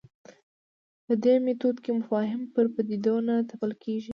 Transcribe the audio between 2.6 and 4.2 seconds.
پدیدو نه تپل کېږي.